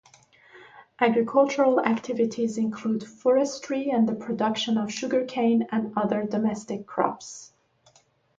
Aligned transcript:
Agricultural 0.99 1.79
activities 1.79 2.57
include 2.57 3.03
forestry, 3.07 3.91
and 3.91 4.09
the 4.09 4.15
production 4.15 4.79
of 4.79 4.91
sugar 4.91 5.25
cane 5.25 5.67
and 5.71 5.93
other 5.95 6.23
domestic 6.23 6.87
crops. 6.87 7.53